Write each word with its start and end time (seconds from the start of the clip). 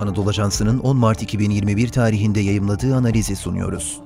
Anadolu 0.00 0.28
Ajansı'nın 0.28 0.78
10 0.78 0.96
Mart 0.96 1.22
2021 1.22 1.88
tarihinde 1.88 2.40
yayımladığı 2.40 2.96
analizi 2.96 3.36
sunuyoruz. 3.36 4.00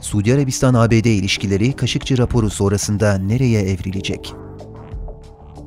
Suudi 0.00 0.34
Arabistan-ABD 0.34 1.06
ilişkileri 1.06 1.72
Kaşıkçı 1.72 2.18
raporu 2.18 2.50
sonrasında 2.50 3.18
nereye 3.18 3.62
evrilecek? 3.62 4.34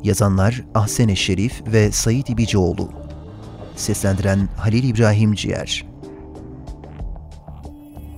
Yazanlar 0.04 0.64
Ahsen 0.76 1.14
Şerif 1.14 1.62
ve 1.68 1.92
Sayit 1.92 2.30
İbicioğlu. 2.30 2.90
Seslendiren 3.76 4.50
Halil 4.58 4.84
İbrahim 4.84 5.34
Ciğer. 5.34 5.91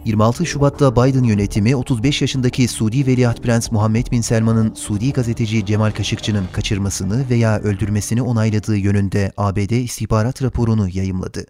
26 0.05 0.45
Şubat'ta 0.45 0.95
Biden 0.95 1.23
yönetimi 1.23 1.75
35 1.75 2.21
yaşındaki 2.21 2.67
Suudi 2.67 3.07
Veliaht 3.07 3.43
Prens 3.43 3.71
Muhammed 3.71 4.11
Bin 4.11 4.21
Selman'ın 4.21 4.73
Suudi 4.73 5.13
gazeteci 5.13 5.65
Cemal 5.65 5.91
Kaşıkçı'nın 5.91 6.45
kaçırmasını 6.51 7.29
veya 7.29 7.59
öldürmesini 7.59 8.21
onayladığı 8.21 8.77
yönünde 8.77 9.31
ABD 9.37 9.71
istihbarat 9.71 10.43
raporunu 10.43 10.89
yayımladı. 10.89 11.45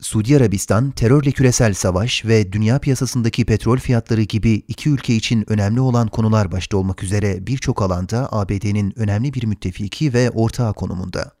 Suudi 0.00 0.36
Arabistan, 0.36 0.90
terörle 0.90 1.30
küresel 1.30 1.74
savaş 1.74 2.24
ve 2.24 2.52
dünya 2.52 2.78
piyasasındaki 2.78 3.44
petrol 3.44 3.78
fiyatları 3.78 4.22
gibi 4.22 4.52
iki 4.68 4.90
ülke 4.90 5.14
için 5.14 5.44
önemli 5.46 5.80
olan 5.80 6.08
konular 6.08 6.52
başta 6.52 6.76
olmak 6.76 7.02
üzere 7.02 7.46
birçok 7.46 7.82
alanda 7.82 8.32
ABD'nin 8.32 8.98
önemli 8.98 9.34
bir 9.34 9.44
müttefiki 9.44 10.14
ve 10.14 10.30
ortağı 10.30 10.74
konumunda. 10.74 11.35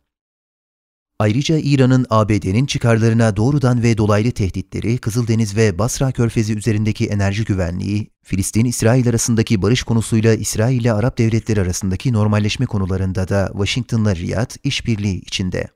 Ayrıca 1.18 1.58
İran'ın 1.58 2.06
ABD'nin 2.10 2.66
çıkarlarına 2.66 3.36
doğrudan 3.36 3.82
ve 3.82 3.98
dolaylı 3.98 4.30
tehditleri, 4.30 4.98
Kızıldeniz 4.98 5.56
ve 5.56 5.78
Basra 5.78 6.12
Körfezi 6.12 6.56
üzerindeki 6.56 7.06
enerji 7.06 7.44
güvenliği, 7.44 8.10
Filistin-İsrail 8.22 9.08
arasındaki 9.08 9.62
barış 9.62 9.82
konusuyla 9.82 10.34
İsrail 10.34 10.80
ile 10.80 10.92
Arap 10.92 11.18
devletleri 11.18 11.60
arasındaki 11.60 12.12
normalleşme 12.12 12.66
konularında 12.66 13.28
da 13.28 13.48
Washington'la 13.52 14.16
Riyad 14.16 14.50
işbirliği 14.64 15.20
içinde. 15.20 15.68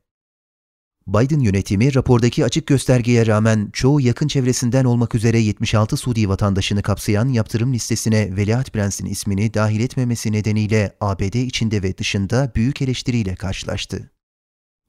Biden 1.06 1.40
yönetimi 1.40 1.94
rapordaki 1.94 2.44
açık 2.44 2.66
göstergeye 2.66 3.26
rağmen 3.26 3.70
çoğu 3.72 4.00
yakın 4.00 4.28
çevresinden 4.28 4.84
olmak 4.84 5.14
üzere 5.14 5.38
76 5.38 5.96
Suudi 5.96 6.28
vatandaşını 6.28 6.82
kapsayan 6.82 7.28
yaptırım 7.28 7.72
listesine 7.72 8.36
Veliaht 8.36 8.72
Prens'in 8.72 9.06
ismini 9.06 9.54
dahil 9.54 9.80
etmemesi 9.80 10.32
nedeniyle 10.32 10.96
ABD 11.00 11.34
içinde 11.34 11.82
ve 11.82 11.98
dışında 11.98 12.52
büyük 12.54 12.82
eleştiriyle 12.82 13.34
karşılaştı. 13.34 14.10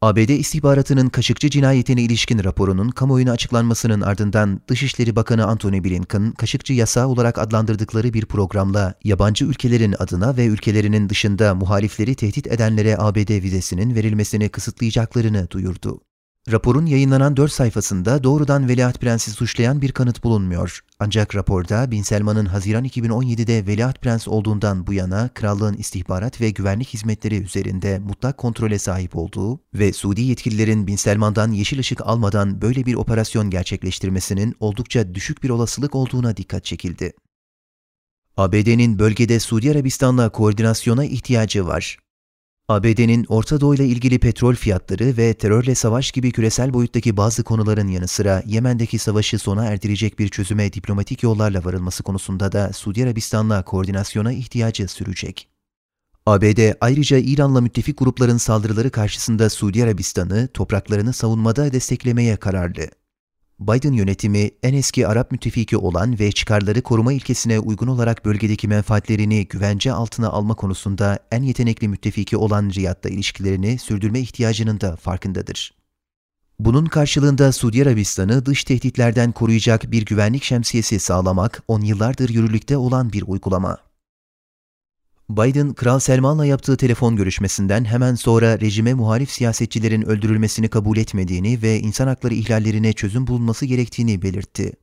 ABD 0.03 0.29
istihbaratının 0.29 1.09
Kaşıkçı 1.09 1.49
cinayetine 1.49 2.01
ilişkin 2.01 2.43
raporunun 2.43 2.89
kamuoyuna 2.89 3.31
açıklanmasının 3.31 4.01
ardından 4.01 4.61
Dışişleri 4.67 5.15
Bakanı 5.15 5.45
Antony 5.45 5.83
Blinken, 5.83 6.31
Kaşıkçı 6.31 6.73
yasağı 6.73 7.07
olarak 7.07 7.37
adlandırdıkları 7.37 8.13
bir 8.13 8.25
programla 8.25 8.93
yabancı 9.03 9.45
ülkelerin 9.45 9.95
adına 9.99 10.37
ve 10.37 10.45
ülkelerinin 10.45 11.09
dışında 11.09 11.55
muhalifleri 11.55 12.15
tehdit 12.15 12.47
edenlere 12.47 12.97
ABD 12.97 13.29
vizesinin 13.43 13.95
verilmesini 13.95 14.49
kısıtlayacaklarını 14.49 15.47
duyurdu. 15.51 16.01
Raporun 16.49 16.85
yayınlanan 16.85 17.37
4 17.37 17.51
sayfasında 17.51 18.23
doğrudan 18.23 18.67
Veliaht 18.67 18.99
Prens'i 18.99 19.31
suçlayan 19.31 19.81
bir 19.81 19.91
kanıt 19.91 20.23
bulunmuyor. 20.23 20.79
Ancak 20.99 21.35
raporda 21.35 21.91
Bin 21.91 22.01
Selman'ın 22.01 22.45
Haziran 22.45 22.85
2017'de 22.85 23.67
Veliaht 23.67 24.01
Prens 24.01 24.27
olduğundan 24.27 24.87
bu 24.87 24.93
yana 24.93 25.29
krallığın 25.33 25.73
istihbarat 25.73 26.41
ve 26.41 26.49
güvenlik 26.49 26.87
hizmetleri 26.87 27.43
üzerinde 27.43 27.99
mutlak 27.99 28.37
kontrole 28.37 28.79
sahip 28.79 29.15
olduğu 29.15 29.59
ve 29.73 29.93
Suudi 29.93 30.21
yetkililerin 30.21 30.87
Bin 30.87 30.95
Selman'dan 30.95 31.51
yeşil 31.51 31.79
ışık 31.79 32.01
almadan 32.07 32.61
böyle 32.61 32.85
bir 32.85 32.95
operasyon 32.95 33.49
gerçekleştirmesinin 33.49 34.55
oldukça 34.59 35.15
düşük 35.15 35.43
bir 35.43 35.49
olasılık 35.49 35.95
olduğuna 35.95 36.37
dikkat 36.37 36.63
çekildi. 36.65 37.13
ABD'nin 38.37 38.99
bölgede 38.99 39.39
Suudi 39.39 39.71
Arabistan'la 39.71 40.29
koordinasyona 40.29 41.05
ihtiyacı 41.05 41.67
var. 41.67 41.97
ABD'nin 42.71 43.25
Orta 43.29 43.61
Doğu 43.61 43.75
ile 43.75 43.85
ilgili 43.85 44.19
petrol 44.19 44.55
fiyatları 44.55 45.17
ve 45.17 45.33
terörle 45.33 45.75
savaş 45.75 46.11
gibi 46.11 46.31
küresel 46.31 46.73
boyuttaki 46.73 47.17
bazı 47.17 47.43
konuların 47.43 47.87
yanı 47.87 48.07
sıra 48.07 48.43
Yemen'deki 48.45 48.97
savaşı 48.99 49.39
sona 49.39 49.65
erdirecek 49.65 50.19
bir 50.19 50.29
çözüme 50.29 50.73
diplomatik 50.73 51.23
yollarla 51.23 51.65
varılması 51.65 52.03
konusunda 52.03 52.51
da 52.51 52.73
Suudi 52.73 53.03
Arabistan'la 53.03 53.63
koordinasyona 53.63 54.33
ihtiyacı 54.33 54.87
sürecek. 54.87 55.47
ABD 56.25 56.73
ayrıca 56.81 57.17
İran'la 57.17 57.61
müttefik 57.61 57.97
grupların 57.97 58.37
saldırıları 58.37 58.89
karşısında 58.91 59.49
Suudi 59.49 59.83
Arabistan'ı 59.83 60.47
topraklarını 60.47 61.13
savunmada 61.13 61.73
desteklemeye 61.73 62.35
kararlı. 62.35 63.00
Biden 63.61 63.93
yönetimi 63.93 64.51
en 64.63 64.73
eski 64.73 65.07
Arap 65.07 65.31
müttefiki 65.31 65.77
olan 65.77 66.19
ve 66.19 66.31
çıkarları 66.31 66.81
koruma 66.81 67.13
ilkesine 67.13 67.59
uygun 67.59 67.87
olarak 67.87 68.25
bölgedeki 68.25 68.67
menfaatlerini 68.67 69.47
güvence 69.47 69.91
altına 69.91 70.29
alma 70.29 70.53
konusunda 70.53 71.19
en 71.31 71.43
yetenekli 71.43 71.87
müttefiki 71.87 72.37
olan 72.37 72.71
Riyad'la 72.75 73.09
ilişkilerini 73.09 73.79
sürdürme 73.79 74.19
ihtiyacının 74.19 74.81
da 74.81 74.95
farkındadır. 74.95 75.73
Bunun 76.59 76.85
karşılığında 76.85 77.51
Suudi 77.51 77.83
Arabistan'ı 77.83 78.45
dış 78.45 78.63
tehditlerden 78.63 79.31
koruyacak 79.31 79.91
bir 79.91 80.05
güvenlik 80.05 80.43
şemsiyesi 80.43 80.99
sağlamak 80.99 81.63
on 81.67 81.81
yıllardır 81.81 82.29
yürürlükte 82.29 82.77
olan 82.77 83.13
bir 83.13 83.23
uygulama. 83.27 83.77
Biden, 85.37 85.73
Kral 85.73 85.99
Selman'la 85.99 86.45
yaptığı 86.45 86.77
telefon 86.77 87.15
görüşmesinden 87.15 87.85
hemen 87.85 88.15
sonra 88.15 88.59
rejime 88.59 88.93
muhalif 88.93 89.31
siyasetçilerin 89.31 90.01
öldürülmesini 90.01 90.67
kabul 90.67 90.97
etmediğini 90.97 91.61
ve 91.61 91.79
insan 91.79 92.07
hakları 92.07 92.33
ihlallerine 92.33 92.93
çözüm 92.93 93.27
bulunması 93.27 93.65
gerektiğini 93.65 94.21
belirtti. 94.21 94.73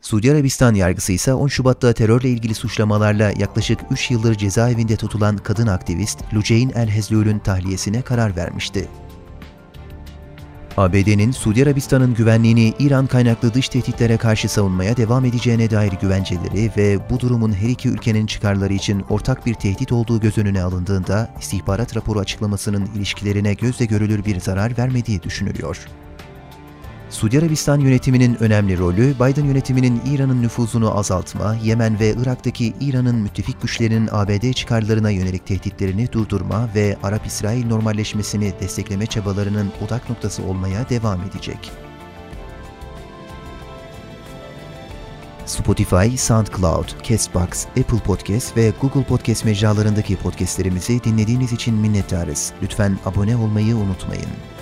Suudi 0.00 0.32
Arabistan 0.32 0.74
yargısı 0.74 1.12
ise 1.12 1.34
10 1.34 1.48
Şubat'ta 1.48 1.92
terörle 1.92 2.30
ilgili 2.30 2.54
suçlamalarla 2.54 3.32
yaklaşık 3.38 3.78
3 3.90 4.10
yıldır 4.10 4.34
cezaevinde 4.34 4.96
tutulan 4.96 5.36
kadın 5.36 5.66
aktivist 5.66 6.34
Luceyn 6.34 6.70
El-Hezlül'ün 6.70 7.38
tahliyesine 7.38 8.02
karar 8.02 8.36
vermişti. 8.36 8.88
ABD'nin 10.76 11.32
Suudi 11.32 11.62
Arabistan'ın 11.62 12.14
güvenliğini 12.14 12.74
İran 12.78 13.06
kaynaklı 13.06 13.54
dış 13.54 13.68
tehditlere 13.68 14.16
karşı 14.16 14.48
savunmaya 14.48 14.96
devam 14.96 15.24
edeceğine 15.24 15.70
dair 15.70 15.92
güvenceleri 15.92 16.70
ve 16.76 17.10
bu 17.10 17.20
durumun 17.20 17.52
her 17.52 17.68
iki 17.68 17.88
ülkenin 17.88 18.26
çıkarları 18.26 18.72
için 18.72 19.04
ortak 19.10 19.46
bir 19.46 19.54
tehdit 19.54 19.92
olduğu 19.92 20.20
göz 20.20 20.38
önüne 20.38 20.62
alındığında 20.62 21.30
istihbarat 21.40 21.96
raporu 21.96 22.18
açıklamasının 22.18 22.88
ilişkilerine 22.96 23.54
gözle 23.54 23.84
görülür 23.84 24.24
bir 24.24 24.40
zarar 24.40 24.78
vermediği 24.78 25.22
düşünülüyor. 25.22 25.86
Suudi 27.16 27.38
Arabistan 27.38 27.80
yönetiminin 27.80 28.42
önemli 28.42 28.78
rolü, 28.78 29.14
Biden 29.14 29.44
yönetiminin 29.44 30.00
İran'ın 30.06 30.42
nüfuzunu 30.42 30.98
azaltma, 30.98 31.56
Yemen 31.62 32.00
ve 32.00 32.14
Irak'taki 32.22 32.74
İran'ın 32.80 33.16
müttefik 33.16 33.62
güçlerinin 33.62 34.08
ABD 34.12 34.52
çıkarlarına 34.52 35.10
yönelik 35.10 35.46
tehditlerini 35.46 36.12
durdurma 36.12 36.68
ve 36.74 36.96
Arap-İsrail 37.02 37.66
normalleşmesini 37.66 38.52
destekleme 38.60 39.06
çabalarının 39.06 39.72
odak 39.86 40.10
noktası 40.10 40.42
olmaya 40.42 40.88
devam 40.88 41.20
edecek. 41.22 41.70
Spotify, 45.46 46.16
SoundCloud, 46.16 47.02
Castbox, 47.02 47.66
Apple 47.66 47.98
Podcast 48.04 48.56
ve 48.56 48.72
Google 48.80 49.04
Podcast 49.04 49.44
mecralarındaki 49.44 50.16
podcastlerimizi 50.16 51.04
dinlediğiniz 51.04 51.52
için 51.52 51.74
minnettarız. 51.74 52.52
Lütfen 52.62 52.98
abone 53.04 53.36
olmayı 53.36 53.76
unutmayın. 53.76 54.55